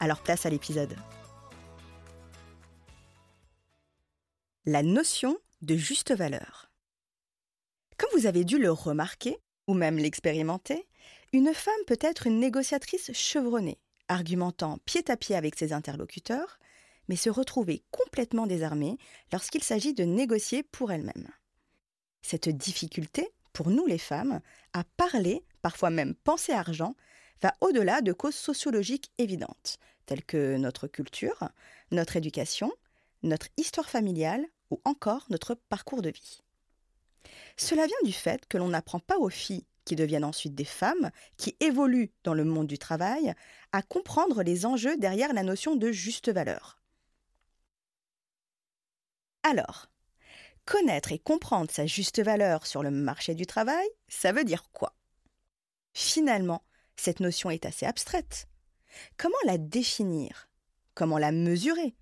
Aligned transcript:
Alors 0.00 0.22
place 0.22 0.46
à 0.46 0.50
l'épisode. 0.50 0.96
La 4.64 4.82
notion 4.82 5.38
de 5.62 5.76
juste 5.76 6.14
valeur. 6.14 6.70
Comme 7.98 8.10
vous 8.18 8.26
avez 8.26 8.44
dû 8.44 8.58
le 8.58 8.70
remarquer, 8.70 9.38
ou 9.66 9.74
même 9.74 9.98
l'expérimenter, 9.98 10.86
une 11.32 11.52
femme 11.54 11.74
peut 11.86 11.98
être 12.00 12.26
une 12.26 12.40
négociatrice 12.40 13.12
chevronnée, 13.12 13.78
argumentant 14.08 14.78
pied 14.84 15.04
à 15.08 15.16
pied 15.16 15.34
avec 15.34 15.56
ses 15.56 15.72
interlocuteurs, 15.72 16.58
mais 17.08 17.16
se 17.16 17.30
retrouver 17.30 17.84
complètement 17.90 18.46
désarmée 18.46 18.98
lorsqu'il 19.32 19.62
s'agit 19.62 19.94
de 19.94 20.04
négocier 20.04 20.62
pour 20.62 20.92
elle-même. 20.92 21.28
Cette 22.22 22.48
difficulté, 22.48 23.28
pour 23.52 23.70
nous 23.70 23.86
les 23.86 23.98
femmes, 23.98 24.40
à 24.72 24.84
parler, 24.96 25.44
parfois 25.62 25.90
même 25.90 26.14
penser 26.14 26.52
argent, 26.52 26.96
va 27.42 27.54
au-delà 27.60 28.00
de 28.00 28.12
causes 28.12 28.34
sociologiques 28.34 29.10
évidentes, 29.18 29.78
telles 30.06 30.24
que 30.24 30.56
notre 30.56 30.86
culture, 30.86 31.48
notre 31.90 32.16
éducation, 32.16 32.72
notre 33.22 33.48
histoire 33.56 33.90
familiale 33.90 34.46
ou 34.70 34.80
encore 34.84 35.26
notre 35.30 35.54
parcours 35.54 36.02
de 36.02 36.10
vie. 36.10 36.42
Cela 37.56 37.86
vient 37.86 37.96
du 38.04 38.12
fait 38.12 38.46
que 38.46 38.58
l'on 38.58 38.68
n'apprend 38.68 39.00
pas 39.00 39.18
aux 39.18 39.30
filles 39.30 39.66
qui 39.84 39.96
deviennent 39.96 40.24
ensuite 40.24 40.54
des 40.54 40.64
femmes, 40.64 41.10
qui 41.36 41.56
évoluent 41.60 42.12
dans 42.24 42.34
le 42.34 42.44
monde 42.44 42.66
du 42.66 42.78
travail, 42.78 43.34
à 43.72 43.82
comprendre 43.82 44.42
les 44.42 44.66
enjeux 44.66 44.96
derrière 44.96 45.32
la 45.32 45.44
notion 45.44 45.76
de 45.76 45.92
juste 45.92 46.28
valeur. 46.28 46.80
Alors, 49.44 49.86
connaître 50.64 51.12
et 51.12 51.20
comprendre 51.20 51.70
sa 51.70 51.86
juste 51.86 52.20
valeur 52.20 52.66
sur 52.66 52.82
le 52.82 52.90
marché 52.90 53.34
du 53.34 53.46
travail, 53.46 53.86
ça 54.08 54.32
veut 54.32 54.44
dire 54.44 54.64
quoi? 54.72 54.92
Finalement, 55.94 56.64
cette 56.96 57.20
notion 57.20 57.50
est 57.50 57.64
assez 57.64 57.86
abstraite. 57.86 58.48
Comment 59.16 59.34
la 59.44 59.58
définir? 59.58 60.48
Comment 60.94 61.18
la 61.18 61.32
mesurer? 61.32 61.94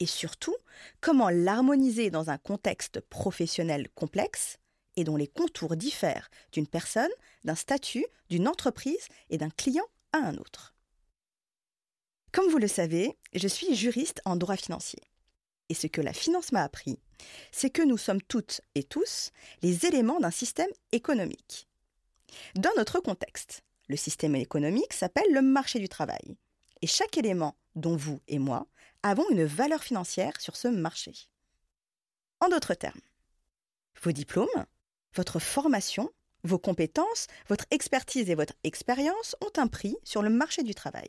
Et 0.00 0.06
surtout, 0.06 0.56
comment 1.00 1.28
l'harmoniser 1.28 2.10
dans 2.10 2.30
un 2.30 2.38
contexte 2.38 3.00
professionnel 3.00 3.88
complexe 3.94 4.58
et 4.96 5.04
dont 5.04 5.16
les 5.16 5.28
contours 5.28 5.76
diffèrent 5.76 6.30
d'une 6.52 6.66
personne, 6.66 7.10
d'un 7.44 7.54
statut, 7.54 8.06
d'une 8.28 8.48
entreprise 8.48 9.08
et 9.28 9.38
d'un 9.38 9.50
client 9.50 9.86
à 10.12 10.18
un 10.18 10.36
autre 10.36 10.74
Comme 12.32 12.50
vous 12.50 12.58
le 12.58 12.68
savez, 12.68 13.16
je 13.34 13.48
suis 13.48 13.74
juriste 13.74 14.20
en 14.24 14.36
droit 14.36 14.56
financier. 14.56 15.02
Et 15.68 15.74
ce 15.74 15.86
que 15.86 16.00
la 16.00 16.12
finance 16.12 16.50
m'a 16.50 16.64
appris, 16.64 16.98
c'est 17.52 17.70
que 17.70 17.82
nous 17.82 17.98
sommes 17.98 18.22
toutes 18.22 18.60
et 18.74 18.82
tous 18.82 19.30
les 19.62 19.86
éléments 19.86 20.18
d'un 20.18 20.30
système 20.30 20.70
économique. 20.92 21.68
Dans 22.54 22.72
notre 22.76 23.00
contexte, 23.00 23.62
le 23.90 23.96
système 23.96 24.36
économique 24.36 24.92
s'appelle 24.92 25.32
le 25.32 25.42
marché 25.42 25.80
du 25.80 25.88
travail. 25.88 26.36
Et 26.80 26.86
chaque 26.86 27.18
élément 27.18 27.56
dont 27.74 27.96
vous 27.96 28.20
et 28.28 28.38
moi 28.38 28.68
avons 29.02 29.28
une 29.30 29.44
valeur 29.44 29.82
financière 29.82 30.40
sur 30.40 30.54
ce 30.54 30.68
marché. 30.68 31.12
En 32.38 32.48
d'autres 32.48 32.74
termes, 32.74 33.00
vos 34.00 34.12
diplômes, 34.12 34.66
votre 35.14 35.40
formation, 35.40 36.08
vos 36.44 36.58
compétences, 36.58 37.26
votre 37.48 37.66
expertise 37.72 38.30
et 38.30 38.36
votre 38.36 38.54
expérience 38.62 39.34
ont 39.40 39.60
un 39.60 39.66
prix 39.66 39.96
sur 40.04 40.22
le 40.22 40.30
marché 40.30 40.62
du 40.62 40.74
travail. 40.74 41.08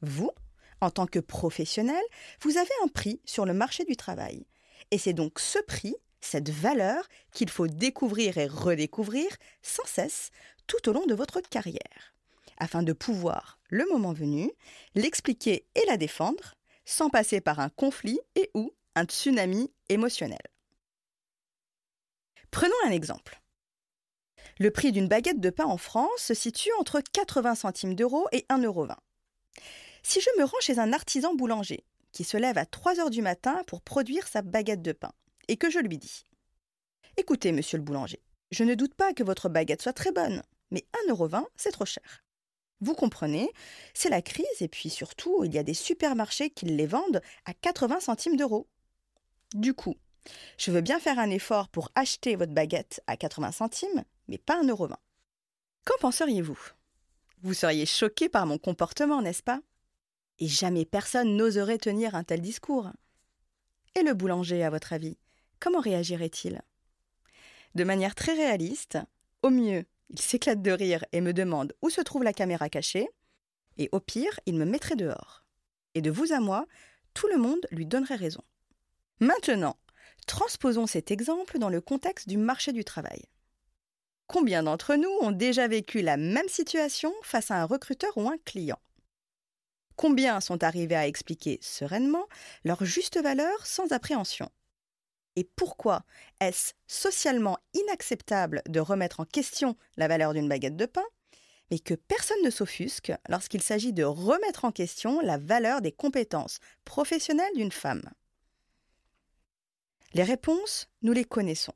Vous, 0.00 0.32
en 0.80 0.90
tant 0.90 1.06
que 1.06 1.20
professionnel, 1.20 2.02
vous 2.40 2.58
avez 2.58 2.74
un 2.82 2.88
prix 2.88 3.20
sur 3.24 3.46
le 3.46 3.54
marché 3.54 3.84
du 3.84 3.96
travail. 3.96 4.48
Et 4.90 4.98
c'est 4.98 5.12
donc 5.12 5.38
ce 5.38 5.60
prix, 5.60 5.94
cette 6.24 6.50
valeur, 6.50 7.08
qu'il 7.32 7.50
faut 7.50 7.68
découvrir 7.68 8.38
et 8.38 8.46
redécouvrir 8.46 9.28
sans 9.62 9.84
cesse 9.86 10.30
tout 10.66 10.88
au 10.88 10.92
long 10.92 11.06
de 11.06 11.14
votre 11.14 11.40
carrière, 11.40 12.14
afin 12.58 12.82
de 12.82 12.92
pouvoir, 12.92 13.58
le 13.68 13.86
moment 13.86 14.12
venu, 14.12 14.50
l'expliquer 14.94 15.66
et 15.74 15.86
la 15.86 15.96
défendre, 15.96 16.54
sans 16.84 17.10
passer 17.10 17.40
par 17.40 17.60
un 17.60 17.68
conflit 17.68 18.20
et 18.34 18.50
ou 18.54 18.72
un 18.94 19.04
tsunami 19.04 19.70
émotionnel. 19.88 20.38
Prenons 22.50 22.74
un 22.86 22.90
exemple. 22.90 23.40
Le 24.60 24.70
prix 24.70 24.92
d'une 24.92 25.08
baguette 25.08 25.40
de 25.40 25.50
pain 25.50 25.64
en 25.64 25.78
France 25.78 26.10
se 26.18 26.34
situe 26.34 26.70
entre 26.78 27.00
80 27.00 27.56
centimes 27.56 27.94
d'euros 27.94 28.28
et 28.30 28.46
1,20 28.48 28.64
euro. 28.66 28.86
Si 30.04 30.20
je 30.20 30.30
me 30.38 30.44
rends 30.44 30.60
chez 30.60 30.78
un 30.78 30.92
artisan 30.92 31.34
boulanger 31.34 31.84
qui 32.12 32.22
se 32.22 32.36
lève 32.36 32.58
à 32.58 32.66
3 32.66 33.00
heures 33.00 33.10
du 33.10 33.22
matin 33.22 33.62
pour 33.66 33.82
produire 33.82 34.28
sa 34.28 34.42
baguette 34.42 34.82
de 34.82 34.92
pain, 34.92 35.12
et 35.48 35.56
que 35.56 35.70
je 35.70 35.78
lui 35.78 35.98
dis 35.98 36.24
Écoutez, 37.16 37.52
monsieur 37.52 37.78
le 37.78 37.84
boulanger, 37.84 38.20
je 38.50 38.64
ne 38.64 38.74
doute 38.74 38.94
pas 38.94 39.14
que 39.14 39.22
votre 39.22 39.48
baguette 39.48 39.82
soit 39.82 39.92
très 39.92 40.12
bonne, 40.12 40.42
mais 40.70 40.86
1,20€, 41.08 41.46
c'est 41.56 41.72
trop 41.72 41.84
cher. 41.84 42.24
Vous 42.80 42.94
comprenez, 42.94 43.50
c'est 43.94 44.10
la 44.10 44.22
crise 44.22 44.60
et 44.60 44.68
puis 44.68 44.90
surtout, 44.90 45.44
il 45.44 45.54
y 45.54 45.58
a 45.58 45.62
des 45.62 45.74
supermarchés 45.74 46.50
qui 46.50 46.66
les 46.66 46.86
vendent 46.86 47.22
à 47.44 47.54
80 47.54 48.00
centimes 48.00 48.36
d'euros. 48.36 48.68
Du 49.54 49.74
coup, 49.74 49.96
je 50.58 50.70
veux 50.70 50.80
bien 50.80 50.98
faire 50.98 51.18
un 51.18 51.30
effort 51.30 51.68
pour 51.68 51.90
acheter 51.94 52.36
votre 52.36 52.52
baguette 52.52 53.02
à 53.06 53.16
80 53.16 53.52
centimes, 53.52 54.04
mais 54.28 54.38
pas 54.38 54.62
1,20€. 54.62 54.94
Qu'en 55.84 55.98
penseriez-vous? 56.00 56.58
Vous 57.42 57.54
seriez 57.54 57.86
choqué 57.86 58.28
par 58.28 58.46
mon 58.46 58.58
comportement, 58.58 59.22
n'est-ce 59.22 59.42
pas? 59.42 59.60
Et 60.38 60.48
jamais 60.48 60.84
personne 60.84 61.36
n'oserait 61.36 61.78
tenir 61.78 62.14
un 62.14 62.24
tel 62.24 62.40
discours. 62.40 62.90
Et 63.94 64.02
le 64.02 64.14
boulanger, 64.14 64.64
à 64.64 64.70
votre 64.70 64.92
avis, 64.92 65.16
comment 65.64 65.80
réagirait-il? 65.80 66.60
De 67.74 67.84
manière 67.84 68.14
très 68.14 68.34
réaliste, 68.34 68.98
au 69.42 69.48
mieux, 69.48 69.86
il 70.10 70.20
s'éclate 70.20 70.60
de 70.60 70.70
rire 70.70 71.06
et 71.12 71.22
me 71.22 71.32
demande 71.32 71.72
où 71.80 71.88
se 71.88 72.02
trouve 72.02 72.22
la 72.22 72.34
caméra 72.34 72.68
cachée, 72.68 73.08
et 73.78 73.88
au 73.92 73.98
pire, 73.98 74.38
il 74.44 74.56
me 74.56 74.66
mettrait 74.66 74.94
dehors. 74.94 75.46
Et 75.94 76.02
de 76.02 76.10
vous 76.10 76.34
à 76.34 76.40
moi, 76.40 76.66
tout 77.14 77.28
le 77.28 77.38
monde 77.38 77.66
lui 77.70 77.86
donnerait 77.86 78.14
raison. 78.14 78.42
Maintenant, 79.20 79.78
transposons 80.26 80.86
cet 80.86 81.10
exemple 81.10 81.58
dans 81.58 81.70
le 81.70 81.80
contexte 81.80 82.28
du 82.28 82.36
marché 82.36 82.72
du 82.72 82.84
travail. 82.84 83.22
Combien 84.26 84.64
d'entre 84.64 84.96
nous 84.96 85.16
ont 85.22 85.32
déjà 85.32 85.66
vécu 85.66 86.02
la 86.02 86.18
même 86.18 86.48
situation 86.48 87.14
face 87.22 87.50
à 87.50 87.56
un 87.56 87.64
recruteur 87.64 88.14
ou 88.18 88.28
un 88.28 88.36
client? 88.44 88.80
Combien 89.96 90.42
sont 90.42 90.62
arrivés 90.62 90.96
à 90.96 91.06
expliquer 91.06 91.58
sereinement 91.62 92.26
leur 92.64 92.84
juste 92.84 93.18
valeur 93.18 93.64
sans 93.64 93.92
appréhension? 93.92 94.50
Et 95.36 95.44
pourquoi 95.44 96.04
est-ce 96.40 96.72
socialement 96.86 97.58
inacceptable 97.74 98.62
de 98.68 98.80
remettre 98.80 99.20
en 99.20 99.24
question 99.24 99.76
la 99.96 100.08
valeur 100.08 100.32
d'une 100.32 100.48
baguette 100.48 100.76
de 100.76 100.86
pain, 100.86 101.04
mais 101.70 101.78
que 101.78 101.94
personne 101.94 102.42
ne 102.44 102.50
s'offusque 102.50 103.12
lorsqu'il 103.28 103.62
s'agit 103.62 103.92
de 103.92 104.04
remettre 104.04 104.64
en 104.64 104.72
question 104.72 105.20
la 105.20 105.38
valeur 105.38 105.80
des 105.80 105.92
compétences 105.92 106.58
professionnelles 106.84 107.54
d'une 107.54 107.72
femme? 107.72 108.08
Les 110.12 110.22
réponses, 110.22 110.88
nous 111.02 111.12
les 111.12 111.24
connaissons. 111.24 111.74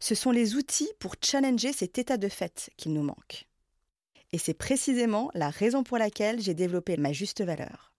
Ce 0.00 0.14
sont 0.14 0.30
les 0.30 0.54
outils 0.54 0.90
pour 0.98 1.16
challenger 1.22 1.72
cet 1.72 1.98
état 1.98 2.16
de 2.16 2.28
fait 2.28 2.70
qu'il 2.76 2.92
nous 2.92 3.02
manque. 3.02 3.46
Et 4.30 4.38
c'est 4.38 4.54
précisément 4.54 5.30
la 5.34 5.50
raison 5.50 5.82
pour 5.82 5.98
laquelle 5.98 6.40
j'ai 6.40 6.54
développé 6.54 6.96
ma 6.96 7.12
juste 7.12 7.42
valeur 7.42 7.92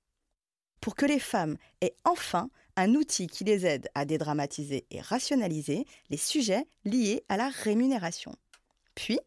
pour 0.84 0.96
que 0.98 1.06
les 1.06 1.20
femmes 1.20 1.56
aient 1.80 1.96
enfin 2.04 2.50
un 2.76 2.96
outil 2.96 3.28
qui 3.28 3.44
les 3.44 3.66
aide 3.66 3.90
à 3.96 4.06
dédramatiser 4.06 4.86
et 4.92 5.02
rationaliser 5.02 5.86
les 6.10 6.18
sujets 6.18 6.66
liés 6.86 7.24
à 7.30 7.38
la 7.38 7.50
rémunération. 7.50 8.36
Puis, 8.96 9.20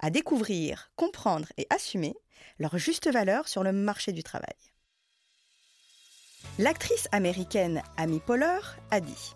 à 0.00 0.10
découvrir, 0.10 0.90
comprendre 0.96 1.48
et 1.56 1.66
assumer 1.70 2.14
leur 2.58 2.78
juste 2.78 3.10
valeur 3.10 3.48
sur 3.48 3.62
le 3.62 3.72
marché 3.72 4.12
du 4.12 4.22
travail. 4.22 4.54
L'actrice 6.58 7.08
américaine 7.12 7.82
Amy 7.96 8.20
Poehler 8.20 8.60
a 8.90 9.00
dit 9.00 9.34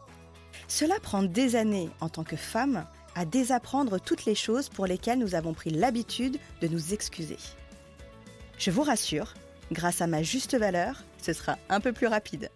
Cela 0.69 0.99
prend 1.01 1.23
des 1.23 1.57
années 1.57 1.91
en 2.01 2.09
tant 2.09 2.25
que 2.25 2.37
femme 2.37 2.87
à 3.15 3.25
désapprendre 3.25 3.99
toutes 3.99 4.25
les 4.25 4.35
choses 4.35 4.69
pour 4.69 4.87
lesquelles 4.87 5.19
nous 5.19 5.35
avons 5.35 5.55
pris 5.55 5.71
l'habitude 5.71 6.39
de 6.61 6.69
nous 6.69 6.93
excuser. 6.93 7.39
Je 8.59 8.71
vous 8.71 8.83
rassure, 8.83 9.35
grâce 9.73 10.01
à 10.01 10.07
ma 10.07 10.23
juste 10.23 10.57
valeur, 10.57 11.05
ce 11.23 11.33
sera 11.33 11.59
un 11.69 11.81
peu 11.81 11.93
plus 11.93 12.07
rapide. 12.07 12.51